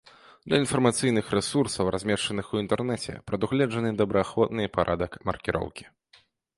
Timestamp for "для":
0.47-0.55